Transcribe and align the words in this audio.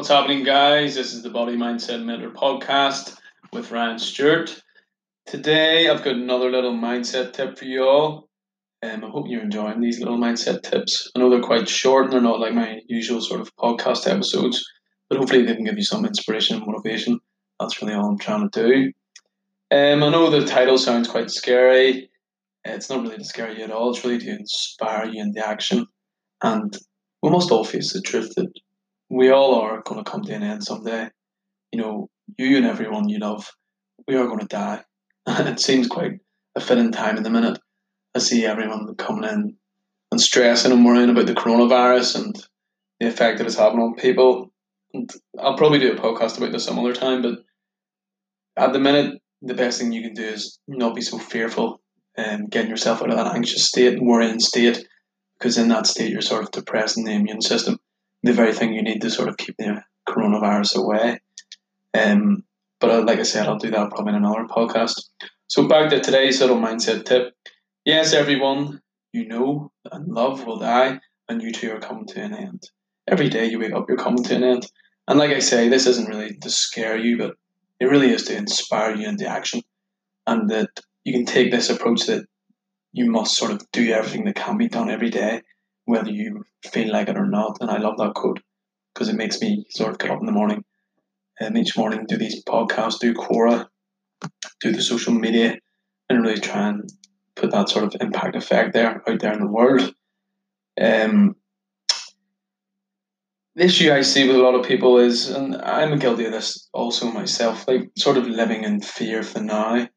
What's 0.00 0.08
happening, 0.08 0.44
guys? 0.44 0.94
This 0.94 1.12
is 1.12 1.22
the 1.22 1.28
Body 1.28 1.58
Mindset 1.58 2.02
Mentor 2.02 2.30
podcast 2.30 3.18
with 3.52 3.70
Ryan 3.70 3.98
Stewart. 3.98 4.62
Today, 5.26 5.90
I've 5.90 6.02
got 6.02 6.14
another 6.14 6.50
little 6.50 6.72
mindset 6.72 7.34
tip 7.34 7.58
for 7.58 7.66
you 7.66 7.84
all. 7.86 8.30
Um, 8.82 9.04
I 9.04 9.10
hope 9.10 9.26
you're 9.28 9.42
enjoying 9.42 9.78
these 9.78 9.98
little 9.98 10.16
mindset 10.16 10.62
tips. 10.62 11.10
I 11.14 11.18
know 11.18 11.28
they're 11.28 11.42
quite 11.42 11.68
short 11.68 12.04
and 12.04 12.14
they're 12.14 12.22
not 12.22 12.40
like 12.40 12.54
my 12.54 12.80
usual 12.88 13.20
sort 13.20 13.42
of 13.42 13.54
podcast 13.56 14.10
episodes, 14.10 14.64
but 15.10 15.18
hopefully 15.18 15.44
they 15.44 15.54
can 15.54 15.66
give 15.66 15.76
you 15.76 15.84
some 15.84 16.06
inspiration 16.06 16.56
and 16.56 16.66
motivation. 16.66 17.20
That's 17.60 17.82
really 17.82 17.92
all 17.92 18.08
I'm 18.08 18.18
trying 18.18 18.48
to 18.48 18.68
do. 18.68 18.92
Um, 19.70 20.02
I 20.02 20.08
know 20.08 20.30
the 20.30 20.46
title 20.46 20.78
sounds 20.78 21.08
quite 21.08 21.30
scary. 21.30 22.08
It's 22.64 22.88
not 22.88 23.02
really 23.02 23.18
to 23.18 23.24
scare 23.24 23.52
you 23.52 23.64
at 23.64 23.70
all. 23.70 23.90
It's 23.90 24.02
really 24.02 24.20
to 24.20 24.30
inspire 24.30 25.04
you 25.04 25.20
in 25.20 25.32
the 25.32 25.46
action. 25.46 25.84
And 26.42 26.74
we 27.22 27.28
must 27.28 27.50
all 27.50 27.64
face 27.64 27.92
the 27.92 28.00
truth 28.00 28.32
that 28.36 28.50
we 29.10 29.30
all 29.30 29.56
are 29.56 29.82
going 29.82 30.02
to 30.02 30.08
come 30.08 30.22
to 30.22 30.32
an 30.32 30.42
end 30.42 30.64
someday. 30.64 31.10
You 31.72 31.82
know, 31.82 32.08
you 32.38 32.56
and 32.56 32.64
everyone 32.64 33.08
you 33.08 33.18
love, 33.18 33.50
we 34.06 34.14
are 34.16 34.26
going 34.26 34.38
to 34.38 34.46
die. 34.46 34.82
And 35.26 35.48
it 35.50 35.60
seems 35.60 35.88
quite 35.88 36.20
a 36.54 36.60
fitting 36.60 36.92
time 36.92 37.16
in 37.16 37.24
the 37.24 37.30
minute. 37.30 37.58
I 38.14 38.20
see 38.20 38.46
everyone 38.46 38.94
coming 38.94 39.28
in 39.28 39.56
and 40.10 40.20
stressing 40.20 40.72
and 40.72 40.84
worrying 40.84 41.10
about 41.10 41.26
the 41.26 41.34
coronavirus 41.34 42.20
and 42.20 42.46
the 42.98 43.08
effect 43.08 43.38
that 43.38 43.46
it's 43.46 43.56
having 43.56 43.80
on 43.80 43.94
people. 43.94 44.52
And 44.94 45.10
I'll 45.38 45.56
probably 45.56 45.78
do 45.78 45.92
a 45.92 45.96
podcast 45.96 46.38
about 46.38 46.52
this 46.52 46.64
some 46.64 46.78
other 46.78 46.94
time, 46.94 47.22
but 47.22 47.38
at 48.56 48.72
the 48.72 48.80
minute, 48.80 49.20
the 49.42 49.54
best 49.54 49.80
thing 49.80 49.92
you 49.92 50.02
can 50.02 50.14
do 50.14 50.24
is 50.24 50.58
not 50.66 50.94
be 50.94 51.00
so 51.00 51.18
fearful 51.18 51.80
and 52.16 52.50
getting 52.50 52.70
yourself 52.70 53.00
out 53.00 53.10
of 53.10 53.16
that 53.16 53.34
anxious 53.34 53.66
state 53.66 53.94
and 53.94 54.06
worrying 54.06 54.40
state, 54.40 54.84
because 55.38 55.56
in 55.56 55.68
that 55.68 55.86
state, 55.86 56.10
you're 56.10 56.20
sort 56.20 56.42
of 56.42 56.50
depressing 56.50 57.04
the 57.04 57.12
immune 57.12 57.40
system 57.40 57.78
the 58.22 58.32
very 58.32 58.52
thing 58.52 58.72
you 58.72 58.82
need 58.82 59.00
to 59.02 59.10
sort 59.10 59.28
of 59.28 59.36
keep 59.36 59.56
the 59.56 59.82
coronavirus 60.08 60.76
away. 60.76 61.20
Um, 61.94 62.44
but 62.80 62.90
uh, 62.90 63.02
like 63.04 63.18
I 63.18 63.24
said, 63.24 63.46
I'll 63.46 63.58
do 63.58 63.70
that 63.70 63.90
probably 63.90 64.10
in 64.10 64.24
another 64.24 64.46
podcast. 64.48 65.08
So 65.46 65.66
back 65.66 65.90
to 65.90 66.00
today's 66.00 66.40
little 66.40 66.56
mindset 66.56 67.04
tip. 67.04 67.34
Yes, 67.84 68.12
everyone 68.12 68.80
you 69.12 69.26
know 69.26 69.72
and 69.90 70.08
love 70.08 70.46
will 70.46 70.58
die, 70.58 71.00
and 71.28 71.42
you 71.42 71.52
too 71.52 71.72
are 71.72 71.80
coming 71.80 72.06
to 72.06 72.20
an 72.20 72.34
end. 72.34 72.62
Every 73.08 73.28
day 73.28 73.46
you 73.46 73.58
wake 73.58 73.72
up, 73.72 73.86
you're 73.88 73.98
coming 73.98 74.22
to 74.24 74.36
an 74.36 74.44
end. 74.44 74.66
And 75.08 75.18
like 75.18 75.30
I 75.30 75.40
say, 75.40 75.68
this 75.68 75.86
isn't 75.86 76.08
really 76.08 76.36
to 76.36 76.50
scare 76.50 76.96
you, 76.96 77.18
but 77.18 77.34
it 77.80 77.86
really 77.86 78.10
is 78.10 78.24
to 78.24 78.36
inspire 78.36 78.94
you 78.94 79.08
into 79.08 79.26
action. 79.26 79.62
And 80.26 80.48
that 80.50 80.68
you 81.04 81.12
can 81.12 81.24
take 81.24 81.50
this 81.50 81.70
approach 81.70 82.06
that 82.06 82.26
you 82.92 83.10
must 83.10 83.36
sort 83.36 83.50
of 83.50 83.68
do 83.72 83.90
everything 83.90 84.24
that 84.26 84.36
can 84.36 84.56
be 84.56 84.68
done 84.68 84.90
every 84.90 85.10
day 85.10 85.42
whether 85.90 86.10
you 86.10 86.44
feel 86.64 86.92
like 86.92 87.08
it 87.08 87.16
or 87.16 87.26
not. 87.26 87.58
And 87.60 87.70
I 87.70 87.78
love 87.78 87.96
that 87.98 88.14
quote 88.14 88.40
because 88.94 89.08
it 89.08 89.16
makes 89.16 89.40
me 89.40 89.66
sort 89.70 89.92
of 89.92 89.98
get 89.98 90.10
up 90.10 90.20
in 90.20 90.26
the 90.26 90.32
morning 90.32 90.64
and 91.40 91.56
each 91.56 91.76
morning 91.76 92.04
do 92.06 92.16
these 92.16 92.44
podcasts, 92.44 93.00
do 93.00 93.14
Quora, 93.14 93.66
do 94.60 94.72
the 94.72 94.82
social 94.82 95.12
media, 95.12 95.56
and 96.08 96.22
really 96.22 96.40
try 96.40 96.68
and 96.68 96.88
put 97.34 97.50
that 97.52 97.70
sort 97.70 97.84
of 97.84 97.96
impact 98.00 98.36
effect 98.36 98.74
there 98.74 99.02
out 99.08 99.20
there 99.20 99.32
in 99.32 99.40
the 99.40 99.50
world. 99.50 99.94
Um, 100.80 101.36
the 103.56 103.64
issue 103.64 103.92
I 103.92 104.02
see 104.02 104.26
with 104.26 104.36
a 104.36 104.40
lot 104.40 104.54
of 104.54 104.66
people 104.66 104.98
is, 104.98 105.30
and 105.30 105.56
I'm 105.56 105.98
guilty 105.98 106.26
of 106.26 106.32
this 106.32 106.68
also 106.72 107.10
myself, 107.10 107.66
like 107.66 107.90
sort 107.96 108.16
of 108.16 108.26
living 108.26 108.64
in 108.64 108.80
fear 108.80 109.22
for 109.22 109.40
now, 109.40 109.88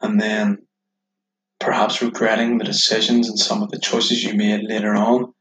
and 0.00 0.20
then 0.20 0.58
perhaps 1.60 2.02
regretting 2.02 2.58
the 2.58 2.64
decisions 2.64 3.28
and 3.28 3.38
some 3.38 3.62
of 3.62 3.70
the 3.70 3.78
choices 3.78 4.22
you 4.22 4.34
made 4.34 4.62
later 4.62 4.94
on, 4.94 5.32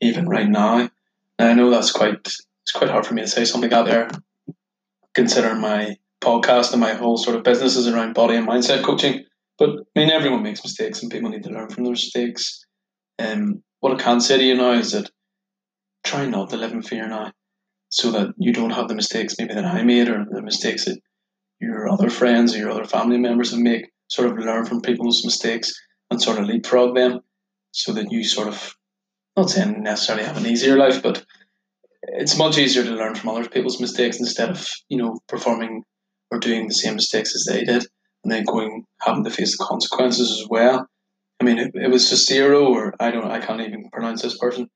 even 0.00 0.28
right 0.28 0.48
now. 0.48 0.90
Now 1.38 1.48
I 1.48 1.54
know 1.54 1.70
that's 1.70 1.92
quite 1.92 2.14
it's 2.24 2.72
quite 2.74 2.90
hard 2.90 3.06
for 3.06 3.14
me 3.14 3.22
to 3.22 3.28
say 3.28 3.44
something 3.44 3.72
out 3.72 3.86
there, 3.86 4.08
considering 5.14 5.60
my 5.60 5.96
podcast 6.20 6.72
and 6.72 6.80
my 6.80 6.94
whole 6.94 7.16
sort 7.16 7.36
of 7.36 7.44
business 7.44 7.76
is 7.76 7.86
around 7.86 8.14
body 8.14 8.36
and 8.36 8.48
mindset 8.48 8.82
coaching. 8.82 9.24
But 9.58 9.70
I 9.70 10.00
mean, 10.00 10.10
everyone 10.10 10.42
makes 10.42 10.64
mistakes, 10.64 11.02
and 11.02 11.10
people 11.10 11.30
need 11.30 11.44
to 11.44 11.50
learn 11.50 11.68
from 11.68 11.84
their 11.84 11.92
mistakes. 11.92 12.64
Um, 13.18 13.62
what 13.80 13.98
I 13.98 14.02
can 14.02 14.20
say 14.20 14.38
to 14.38 14.44
you 14.44 14.56
now 14.56 14.72
is 14.72 14.92
that 14.92 15.10
try 16.04 16.26
not 16.26 16.50
to 16.50 16.56
live 16.56 16.72
in 16.72 16.82
fear 16.82 17.06
now, 17.06 17.32
so 17.88 18.10
that 18.12 18.34
you 18.38 18.52
don't 18.52 18.70
have 18.70 18.88
the 18.88 18.94
mistakes 18.94 19.36
maybe 19.38 19.54
that 19.54 19.64
I 19.64 19.82
made 19.82 20.08
or 20.08 20.26
the 20.30 20.42
mistakes 20.42 20.86
that 20.86 21.00
your 21.60 21.88
other 21.88 22.10
friends 22.10 22.54
or 22.54 22.58
your 22.58 22.70
other 22.70 22.84
family 22.84 23.18
members 23.18 23.50
have 23.50 23.60
made 23.60 23.86
sort 24.08 24.30
of 24.30 24.38
learn 24.38 24.64
from 24.64 24.80
people's 24.80 25.24
mistakes 25.24 25.72
and 26.10 26.20
sort 26.20 26.38
of 26.38 26.46
leapfrog 26.46 26.94
them 26.94 27.20
so 27.72 27.92
that 27.92 28.10
you 28.10 28.24
sort 28.24 28.48
of 28.48 28.74
not 29.36 29.50
saying 29.50 29.82
necessarily 29.82 30.24
have 30.24 30.36
an 30.36 30.46
easier 30.46 30.76
life, 30.76 31.02
but 31.02 31.24
it's 32.02 32.38
much 32.38 32.58
easier 32.58 32.84
to 32.84 32.90
learn 32.90 33.14
from 33.14 33.30
other 33.30 33.48
people's 33.48 33.80
mistakes 33.80 34.18
instead 34.18 34.48
of, 34.48 34.68
you 34.88 34.96
know, 34.96 35.18
performing 35.28 35.84
or 36.30 36.38
doing 36.38 36.66
the 36.66 36.74
same 36.74 36.94
mistakes 36.94 37.34
as 37.34 37.44
they 37.44 37.64
did 37.64 37.86
and 38.24 38.32
then 38.32 38.44
going 38.44 38.84
having 39.02 39.24
to 39.24 39.30
face 39.30 39.56
the 39.56 39.64
consequences 39.64 40.30
as 40.32 40.48
well. 40.48 40.86
I 41.40 41.44
mean, 41.44 41.58
it, 41.58 41.72
it 41.74 41.90
was 41.90 42.08
Cicero, 42.08 42.66
or 42.66 42.94
I 42.98 43.10
don't, 43.10 43.30
I 43.30 43.40
can't 43.40 43.60
even 43.60 43.90
pronounce 43.92 44.22
this 44.22 44.38
person. 44.38 44.68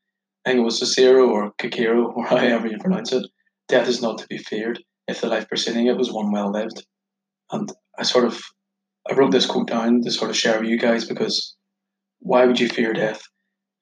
I 0.44 0.50
think 0.50 0.60
it 0.60 0.64
was 0.64 0.78
Cicero 0.78 1.28
or 1.28 1.52
Kikero, 1.60 2.12
or 2.16 2.26
however 2.26 2.69
you 2.69 2.78
pronounce 2.78 3.12
it. 3.12 3.26
Death 3.69 3.88
is 3.88 4.02
not 4.02 4.19
to 4.19 4.26
be 4.28 4.38
feared 4.38 4.82
if 5.08 5.20
the 5.20 5.28
life 5.28 5.48
preceding 5.48 5.86
it 5.86 5.96
was 5.96 6.12
one 6.12 6.30
well 6.30 6.52
lived. 6.52 6.84
And 7.50 7.70
I 7.98 8.02
sort 8.02 8.24
of 8.24 8.40
I 9.09 9.15
wrote 9.15 9.33
this 9.33 9.47
quote 9.47 9.69
down 9.69 10.03
to 10.03 10.11
sort 10.11 10.31
of 10.31 10.37
share 10.37 10.61
with 10.61 10.69
you 10.69 10.78
guys 10.78 11.06
because 11.06 11.56
why 12.21 12.44
would 12.44 12.61
you 12.61 12.69
fear 12.69 12.93
death 12.93 13.22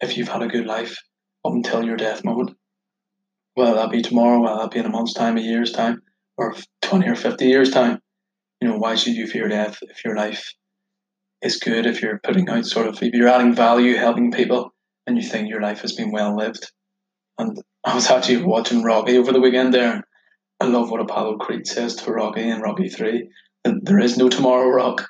if 0.01 0.17
you've 0.17 0.29
had 0.29 0.43
a 0.43 0.49
good 0.49 0.67
life 0.67 0.97
up 1.45 1.53
until 1.53 1.84
your 1.84 1.97
death 1.97 2.25
moment? 2.25 2.56
Will 3.56 3.75
that 3.75 3.91
be 3.91 4.03
tomorrow? 4.03 4.41
Will 4.41 4.59
that 4.59 4.71
be 4.71 4.79
in 4.79 4.87
a 4.87 4.91
month's 4.91 5.15
time, 5.15 5.37
a 5.37 5.41
year's 5.41 5.73
time, 5.73 6.03
or 6.37 6.55
20 6.83 7.09
or 7.09 7.17
50 7.17 7.47
years' 7.47 7.71
time? 7.71 7.99
You 8.61 8.69
know, 8.69 8.77
why 8.79 8.95
should 8.95 9.15
you 9.15 9.27
fear 9.27 9.49
death 9.49 9.79
if 9.83 10.05
your 10.05 10.17
life 10.17 10.53
is 11.43 11.59
good, 11.59 11.87
if 11.87 12.00
you're 12.00 12.21
putting 12.23 12.49
out 12.49 12.65
sort 12.67 12.87
of, 12.87 13.03
if 13.03 13.12
you're 13.12 13.29
adding 13.29 13.55
value, 13.55 13.97
helping 13.97 14.31
people, 14.31 14.73
and 15.06 15.17
you 15.17 15.29
think 15.29 15.49
your 15.49 15.61
life 15.61 15.81
has 15.81 15.93
been 15.93 16.12
well 16.12 16.37
lived? 16.37 16.71
And 17.39 17.61
I 17.85 17.95
was 17.95 18.11
actually 18.11 18.45
watching 18.45 18.83
Rocky 18.83 19.19
over 19.19 19.33
the 19.33 19.41
weekend 19.41 19.75
there. 19.75 20.05
I 20.61 20.67
love 20.67 20.91
what 20.91 21.00
Apollo 21.00 21.39
Creed 21.39 21.67
says 21.67 21.97
to 21.97 22.12
Rocky 22.12 22.49
in 22.49 22.61
Rocky 22.61 22.89
3 22.89 23.29
there 23.83 23.99
is 23.99 24.17
no 24.17 24.29
tomorrow 24.29 24.69
rock 24.69 25.09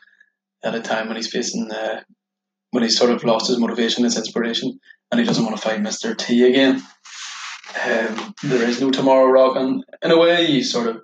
at 0.62 0.74
a 0.74 0.80
time 0.80 1.06
when 1.06 1.16
he's 1.16 1.30
facing 1.30 1.70
uh, 1.70 2.00
when 2.70 2.82
he's 2.82 2.98
sort 2.98 3.10
of 3.10 3.24
lost 3.24 3.48
his 3.48 3.58
motivation, 3.58 4.04
his 4.04 4.16
inspiration, 4.16 4.78
and 5.10 5.20
he 5.20 5.26
doesn't 5.26 5.44
want 5.44 5.56
to 5.56 5.62
fight 5.62 5.80
Mister 5.80 6.14
T 6.14 6.46
again. 6.46 6.82
Um, 7.86 8.34
there 8.42 8.66
is 8.68 8.80
no 8.80 8.90
tomorrow 8.90 9.26
rock, 9.26 9.56
and 9.56 9.84
in 10.02 10.10
a 10.10 10.18
way, 10.18 10.46
you 10.46 10.62
sort 10.62 10.88
of, 10.88 11.00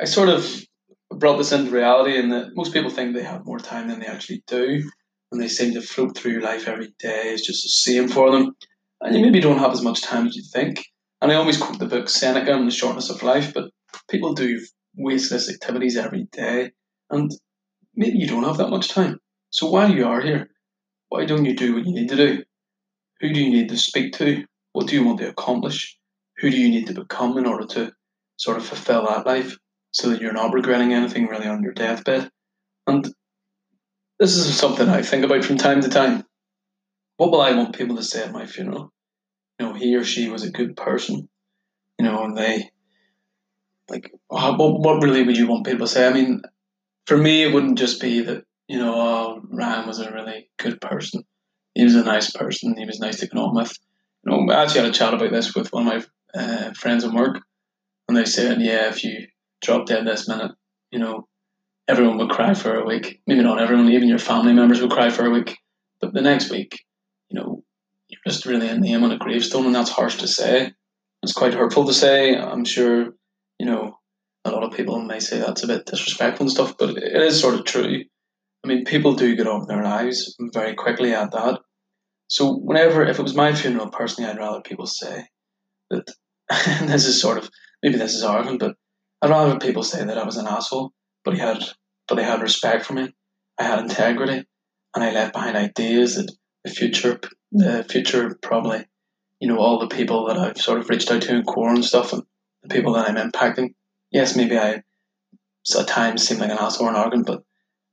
I 0.00 0.04
sort 0.04 0.28
of 0.28 0.64
brought 1.10 1.36
this 1.36 1.52
into 1.52 1.70
reality, 1.70 2.16
in 2.16 2.30
that 2.30 2.54
most 2.54 2.72
people 2.72 2.90
think 2.90 3.14
they 3.14 3.22
have 3.22 3.44
more 3.44 3.58
time 3.58 3.88
than 3.88 4.00
they 4.00 4.06
actually 4.06 4.42
do, 4.46 4.82
and 5.30 5.40
they 5.40 5.48
seem 5.48 5.74
to 5.74 5.82
float 5.82 6.16
through 6.16 6.40
life 6.40 6.66
every 6.66 6.92
day 6.98 7.28
is 7.28 7.42
just 7.42 7.62
the 7.62 7.68
same 7.68 8.08
for 8.08 8.30
them, 8.30 8.56
and 9.00 9.14
you 9.14 9.22
maybe 9.22 9.40
don't 9.40 9.58
have 9.58 9.72
as 9.72 9.82
much 9.82 10.02
time 10.02 10.26
as 10.26 10.34
you 10.34 10.42
think. 10.52 10.82
And 11.20 11.30
I 11.30 11.34
always 11.34 11.58
quote 11.58 11.78
the 11.78 11.86
book 11.86 12.08
Seneca 12.08 12.54
and 12.54 12.66
the 12.66 12.72
Shortness 12.72 13.10
of 13.10 13.22
Life, 13.22 13.52
but 13.52 13.70
people 14.08 14.32
do 14.32 14.58
wasteless 14.94 15.50
activities 15.50 15.96
every 15.96 16.28
day, 16.32 16.72
and 17.10 17.30
maybe 17.94 18.18
you 18.18 18.26
don't 18.26 18.44
have 18.44 18.58
that 18.58 18.70
much 18.70 18.88
time. 18.88 19.18
So 19.50 19.68
while 19.68 19.90
you 19.90 20.06
are 20.06 20.20
here, 20.20 20.50
why 21.08 21.24
don't 21.24 21.44
you 21.44 21.56
do 21.56 21.74
what 21.74 21.86
you 21.86 21.92
need 21.92 22.08
to 22.08 22.16
do? 22.16 22.44
Who 23.20 23.32
do 23.32 23.40
you 23.40 23.50
need 23.50 23.68
to 23.70 23.76
speak 23.76 24.12
to? 24.14 24.44
What 24.72 24.86
do 24.86 24.94
you 24.94 25.04
want 25.04 25.18
to 25.18 25.28
accomplish? 25.28 25.98
Who 26.38 26.50
do 26.50 26.56
you 26.56 26.70
need 26.70 26.86
to 26.86 26.94
become 26.94 27.36
in 27.36 27.46
order 27.46 27.66
to 27.66 27.92
sort 28.36 28.56
of 28.56 28.66
fulfill 28.66 29.06
that 29.06 29.26
life 29.26 29.56
so 29.90 30.08
that 30.08 30.20
you're 30.20 30.32
not 30.32 30.54
regretting 30.54 30.94
anything 30.94 31.26
really 31.26 31.46
on 31.46 31.62
your 31.62 31.72
deathbed? 31.72 32.30
And 32.86 33.12
this 34.18 34.36
is 34.36 34.56
something 34.56 34.88
I 34.88 35.02
think 35.02 35.24
about 35.24 35.44
from 35.44 35.58
time 35.58 35.80
to 35.82 35.88
time. 35.88 36.24
What 37.16 37.30
will 37.30 37.42
I 37.42 37.52
want 37.52 37.76
people 37.76 37.96
to 37.96 38.02
say 38.02 38.24
at 38.24 38.32
my 38.32 38.46
funeral? 38.46 38.92
You 39.58 39.66
know, 39.66 39.74
he 39.74 39.94
or 39.96 40.04
she 40.04 40.30
was 40.30 40.44
a 40.44 40.50
good 40.50 40.76
person, 40.76 41.28
you 41.98 42.04
know, 42.06 42.24
and 42.24 42.36
they 42.36 42.70
like 43.90 44.12
what, 44.28 44.56
what 44.58 45.02
really 45.02 45.22
would 45.22 45.36
you 45.36 45.48
want 45.48 45.66
people 45.66 45.86
to 45.86 45.92
say? 45.92 46.06
I 46.06 46.12
mean, 46.12 46.42
for 47.06 47.16
me, 47.16 47.42
it 47.42 47.52
wouldn't 47.52 47.78
just 47.78 48.00
be 48.00 48.22
that 48.22 48.44
you 48.70 48.78
know, 48.78 48.94
oh, 48.94 49.42
Ryan 49.50 49.88
was 49.88 49.98
a 49.98 50.12
really 50.12 50.48
good 50.56 50.80
person. 50.80 51.24
He 51.74 51.82
was 51.82 51.96
a 51.96 52.04
nice 52.04 52.30
person. 52.30 52.76
He 52.76 52.86
was 52.86 53.00
nice 53.00 53.18
to 53.18 53.28
on 53.36 53.56
with. 53.56 53.76
You 54.24 54.30
know, 54.30 54.52
I 54.52 54.62
actually 54.62 54.82
had 54.82 54.90
a 54.90 54.92
chat 54.92 55.12
about 55.12 55.32
this 55.32 55.56
with 55.56 55.72
one 55.72 55.88
of 55.88 56.06
my 56.34 56.40
uh, 56.40 56.72
friends 56.74 57.04
at 57.04 57.12
work, 57.12 57.40
and 58.06 58.16
they 58.16 58.24
said, 58.24 58.60
yeah, 58.60 58.88
if 58.88 59.02
you 59.02 59.26
drop 59.60 59.86
dead 59.86 60.06
this 60.06 60.28
minute, 60.28 60.52
you 60.92 61.00
know, 61.00 61.26
everyone 61.88 62.18
would 62.18 62.30
cry 62.30 62.54
for 62.54 62.76
a 62.76 62.86
week. 62.86 63.20
Maybe 63.26 63.42
not 63.42 63.60
everyone, 63.60 63.90
even 63.90 64.08
your 64.08 64.18
family 64.18 64.52
members 64.52 64.80
would 64.80 64.92
cry 64.92 65.10
for 65.10 65.26
a 65.26 65.30
week. 65.30 65.56
But 66.00 66.14
the 66.14 66.22
next 66.22 66.48
week, 66.48 66.78
you 67.28 67.40
know, 67.40 67.64
you're 68.06 68.20
just 68.24 68.46
really 68.46 68.68
a 68.68 68.78
name 68.78 69.02
on 69.02 69.10
a 69.10 69.18
gravestone, 69.18 69.66
and 69.66 69.74
that's 69.74 69.90
harsh 69.90 70.18
to 70.18 70.28
say. 70.28 70.72
It's 71.24 71.32
quite 71.32 71.54
hurtful 71.54 71.86
to 71.86 71.92
say. 71.92 72.36
I'm 72.36 72.64
sure 72.64 73.14
you 73.60 73.66
know, 73.66 73.98
a 74.46 74.50
lot 74.50 74.64
of 74.64 74.72
people 74.72 74.98
may 75.02 75.20
say 75.20 75.38
that's 75.38 75.62
a 75.62 75.66
bit 75.66 75.84
disrespectful 75.84 76.44
and 76.44 76.50
stuff, 76.50 76.78
but 76.78 76.96
it 76.96 77.22
is 77.22 77.38
sort 77.38 77.54
of 77.54 77.66
true. 77.66 78.02
I 78.64 78.68
mean, 78.68 78.86
people 78.86 79.14
do 79.14 79.36
get 79.36 79.46
on 79.46 79.60
with 79.60 79.68
their 79.68 79.84
lives 79.84 80.34
very 80.54 80.74
quickly 80.74 81.12
at 81.12 81.32
that. 81.32 81.60
So 82.28 82.54
whenever, 82.54 83.04
if 83.04 83.18
it 83.18 83.22
was 83.22 83.34
my 83.34 83.54
funeral, 83.54 83.90
personally, 83.90 84.30
I'd 84.30 84.38
rather 84.38 84.62
people 84.62 84.86
say 84.86 85.26
that 85.90 86.08
this 86.86 87.04
is 87.04 87.20
sort 87.20 87.36
of 87.36 87.50
maybe 87.82 87.98
this 87.98 88.14
is 88.14 88.24
arrogant, 88.24 88.60
but 88.60 88.76
I'd 89.20 89.28
rather 89.28 89.58
people 89.58 89.82
say 89.82 90.06
that 90.06 90.16
I 90.16 90.24
was 90.24 90.38
an 90.38 90.46
asshole, 90.46 90.92
but 91.22 91.34
he 91.34 91.40
had, 91.40 91.62
but 92.08 92.14
they 92.14 92.24
had 92.24 92.40
respect 92.40 92.86
for 92.86 92.94
me. 92.94 93.12
I 93.58 93.64
had 93.64 93.80
integrity, 93.80 94.46
and 94.94 95.04
I 95.04 95.12
left 95.12 95.34
behind 95.34 95.58
ideas 95.58 96.14
that 96.14 96.32
the 96.64 96.70
future, 96.70 97.20
the 97.52 97.84
future 97.84 98.38
probably, 98.40 98.86
you 99.38 99.48
know, 99.48 99.58
all 99.58 99.78
the 99.80 99.94
people 99.94 100.28
that 100.28 100.38
I've 100.38 100.56
sort 100.56 100.78
of 100.78 100.88
reached 100.88 101.10
out 101.10 101.20
to 101.22 101.36
in 101.36 101.42
Quora 101.42 101.74
and 101.74 101.84
stuff, 101.84 102.14
and 102.14 102.22
the 102.62 102.74
people 102.74 102.94
that 102.94 103.08
I'm 103.08 103.30
impacting. 103.30 103.74
Yes, 104.10 104.36
maybe 104.36 104.58
I 104.58 104.82
at 105.78 105.86
times 105.86 106.26
seem 106.26 106.38
like 106.38 106.50
an 106.50 106.58
asshole 106.58 106.88
or 106.88 106.90
an 106.90 106.96
arrogant, 106.96 107.26
but 107.26 107.42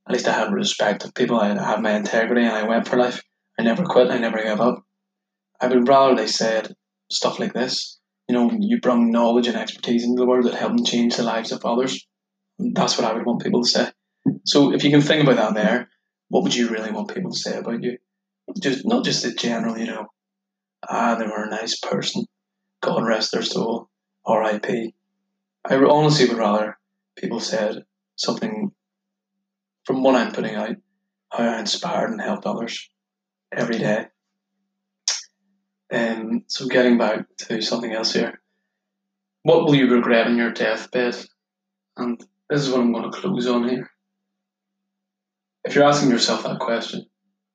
at 0.08 0.12
least 0.12 0.28
I 0.28 0.32
have 0.32 0.52
respect 0.52 1.04
of 1.04 1.14
people. 1.14 1.38
I 1.38 1.48
have 1.48 1.80
my 1.80 1.94
integrity, 1.94 2.42
and 2.42 2.56
I 2.56 2.66
went 2.66 2.88
for 2.88 2.96
life. 2.96 3.22
I 3.58 3.62
never 3.62 3.84
quit. 3.84 4.10
I 4.10 4.18
never 4.18 4.42
gave 4.42 4.60
up. 4.60 4.82
I 5.60 5.66
would 5.66 5.88
rather 5.88 6.14
they 6.14 6.26
said 6.26 6.74
stuff 7.10 7.38
like 7.38 7.52
this. 7.52 7.98
You 8.28 8.34
know, 8.34 8.50
you 8.58 8.80
bring 8.80 9.10
knowledge 9.10 9.46
and 9.46 9.56
expertise 9.56 10.04
into 10.04 10.20
the 10.20 10.26
world 10.26 10.44
that 10.46 10.54
help 10.54 10.84
change 10.86 11.16
the 11.16 11.22
lives 11.22 11.52
of 11.52 11.64
others. 11.64 12.06
That's 12.58 12.98
what 12.98 13.06
I 13.06 13.14
would 13.14 13.24
want 13.24 13.42
people 13.42 13.62
to 13.62 13.68
say. 13.68 13.90
So 14.44 14.72
if 14.74 14.84
you 14.84 14.90
can 14.90 15.00
think 15.00 15.22
about 15.22 15.36
that 15.36 15.54
there, 15.54 15.88
what 16.28 16.42
would 16.42 16.54
you 16.54 16.68
really 16.68 16.92
want 16.92 17.14
people 17.14 17.30
to 17.30 17.38
say 17.38 17.56
about 17.56 17.82
you? 17.82 17.98
Just 18.60 18.86
not 18.86 19.04
just 19.04 19.22
the 19.22 19.32
general, 19.32 19.78
you 19.78 19.86
know, 19.86 20.06
ah, 20.88 21.14
they 21.14 21.26
were 21.26 21.44
a 21.44 21.50
nice 21.50 21.78
person. 21.78 22.24
God 22.82 23.06
rest 23.06 23.32
their 23.32 23.42
soul. 23.42 23.88
R.I.P. 24.28 24.94
I 25.64 25.74
honestly 25.74 26.28
would 26.28 26.36
rather 26.36 26.78
people 27.16 27.40
said 27.40 27.84
something 28.16 28.70
from 29.86 30.02
what 30.02 30.14
I'm 30.14 30.32
putting 30.32 30.54
out, 30.54 30.76
how 31.32 31.44
I 31.44 31.58
inspired 31.58 32.10
and 32.10 32.20
helped 32.20 32.44
others 32.44 32.90
every 33.50 33.78
day. 33.78 34.06
Um, 35.90 36.44
so, 36.46 36.68
getting 36.68 36.98
back 36.98 37.24
to 37.38 37.62
something 37.62 37.90
else 37.90 38.12
here, 38.12 38.42
what 39.44 39.64
will 39.64 39.74
you 39.74 39.90
regret 39.90 40.26
on 40.26 40.36
your 40.36 40.52
deathbed? 40.52 41.16
And 41.96 42.20
this 42.50 42.60
is 42.60 42.70
what 42.70 42.80
I'm 42.80 42.92
going 42.92 43.10
to 43.10 43.18
close 43.18 43.46
on 43.46 43.66
here. 43.66 43.90
If 45.64 45.74
you're 45.74 45.84
asking 45.84 46.10
yourself 46.10 46.42
that 46.42 46.60
question, 46.60 47.06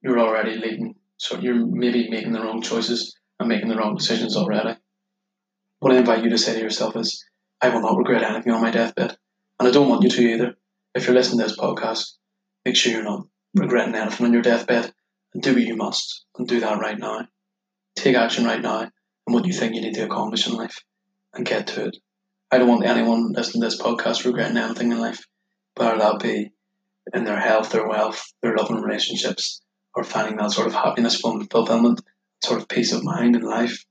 you're 0.01 0.19
already 0.19 0.55
leading. 0.55 0.95
So 1.17 1.39
you're 1.39 1.67
maybe 1.67 2.09
making 2.09 2.33
the 2.33 2.41
wrong 2.41 2.63
choices 2.63 3.15
and 3.39 3.47
making 3.47 3.69
the 3.69 3.77
wrong 3.77 3.95
decisions 3.95 4.35
already. 4.35 4.75
What 5.83 5.91
I 5.91 5.97
invite 5.97 6.23
you 6.23 6.29
to 6.29 6.37
say 6.37 6.53
to 6.53 6.61
yourself 6.61 6.95
is, 6.95 7.25
I 7.59 7.67
will 7.67 7.81
not 7.81 7.97
regret 7.97 8.23
anything 8.23 8.53
on 8.53 8.61
my 8.61 8.71
deathbed. 8.71 9.17
And 9.59 9.67
I 9.67 9.71
don't 9.71 9.89
want 9.89 10.01
you 10.01 10.09
to 10.11 10.21
either. 10.21 10.55
If 10.95 11.05
you're 11.05 11.13
listening 11.13 11.39
to 11.39 11.47
this 11.47 11.59
podcast, 11.59 12.13
make 12.63 12.77
sure 12.77 12.93
you're 12.93 13.03
not 13.03 13.27
regretting 13.53 13.93
anything 13.93 14.27
on 14.27 14.31
your 14.31 14.41
deathbed 14.41 14.93
and 15.33 15.43
do 15.43 15.51
what 15.51 15.63
you 15.63 15.75
must 15.75 16.23
and 16.37 16.47
do 16.47 16.61
that 16.61 16.79
right 16.79 16.97
now. 16.97 17.27
Take 17.97 18.15
action 18.15 18.45
right 18.45 18.61
now 18.61 18.79
and 18.79 19.33
what 19.33 19.45
you 19.45 19.51
think 19.51 19.75
you 19.75 19.81
need 19.81 19.95
to 19.95 20.05
accomplish 20.05 20.47
in 20.47 20.53
life 20.53 20.79
and 21.33 21.45
get 21.45 21.67
to 21.67 21.87
it. 21.87 21.97
I 22.49 22.59
don't 22.59 22.69
want 22.69 22.85
anyone 22.85 23.33
listening 23.33 23.63
to 23.63 23.67
this 23.67 23.81
podcast 23.81 24.23
regretting 24.23 24.55
anything 24.55 24.93
in 24.93 25.01
life, 25.01 25.25
whether 25.75 25.97
that 25.97 26.19
be 26.21 26.53
in 27.13 27.25
their 27.25 27.41
health, 27.41 27.73
their 27.73 27.89
wealth, 27.89 28.23
their 28.41 28.55
love 28.55 28.69
and 28.69 28.81
relationships, 28.81 29.61
or 29.95 30.05
finding 30.05 30.37
that 30.37 30.51
sort 30.51 30.67
of 30.67 30.75
happiness, 30.75 31.19
fulfillment, 31.19 31.99
sort 32.41 32.61
of 32.61 32.69
peace 32.69 32.93
of 32.93 33.03
mind 33.03 33.35
in 33.35 33.41
life. 33.41 33.83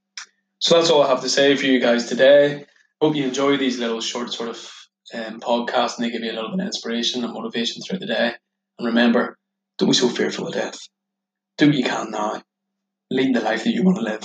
So 0.62 0.76
that's 0.76 0.90
all 0.90 1.02
I 1.02 1.08
have 1.08 1.22
to 1.22 1.28
say 1.28 1.56
for 1.56 1.66
you 1.66 1.80
guys 1.80 2.06
today. 2.06 2.66
Hope 3.00 3.16
you 3.16 3.24
enjoy 3.24 3.56
these 3.56 3.80
little 3.80 4.00
short 4.00 4.32
sort 4.32 4.48
of 4.48 4.72
um, 5.12 5.40
podcasts 5.40 5.96
and 5.96 6.04
they 6.04 6.10
give 6.10 6.22
you 6.22 6.30
a 6.30 6.34
little 6.34 6.50
bit 6.52 6.60
of 6.60 6.66
inspiration 6.66 7.24
and 7.24 7.32
motivation 7.32 7.82
through 7.82 7.98
the 7.98 8.06
day. 8.06 8.34
And 8.78 8.86
remember, 8.86 9.36
don't 9.76 9.88
be 9.88 9.94
so 9.94 10.08
fearful 10.08 10.46
of 10.46 10.54
death. 10.54 10.78
Do 11.58 11.66
what 11.66 11.74
you 11.74 11.82
can 11.82 12.12
now. 12.12 12.42
Lead 13.10 13.34
the 13.34 13.40
life 13.40 13.64
that 13.64 13.72
you 13.72 13.82
want 13.82 13.96
to 13.96 14.04
live. 14.04 14.22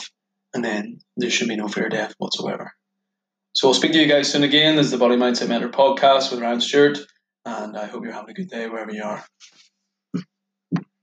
And 0.54 0.64
then 0.64 1.00
there 1.18 1.32
should 1.32 1.48
be 1.48 1.56
no 1.56 1.68
fear 1.68 1.86
of 1.86 1.92
death 1.92 2.14
whatsoever. 2.20 2.72
So 3.54 3.70
I'll 3.70 3.74
speak 3.74 3.94
to 3.94 4.00
you 4.00 4.08
guys 4.08 4.32
soon 4.32 4.44
again. 4.44 4.76
This 4.76 4.86
is 4.86 4.92
the 4.92 5.00
Body 5.00 5.16
Mindset 5.16 5.50
Mentor 5.50 5.70
podcast 5.70 6.30
with 6.30 6.40
Ryan 6.40 6.62
Stewart. 6.62 7.00
And 7.46 7.76
I 7.76 7.88
hope 7.88 8.04
you're 8.04 8.14
having 8.14 8.30
a 8.30 8.34
good 8.36 8.52
day 8.52 8.70
wherever 8.70 8.94
you 8.94 9.02
are. 9.02 9.26